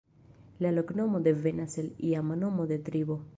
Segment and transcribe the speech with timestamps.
[0.57, 3.21] La loknomo devenas el iama nomo de tribo.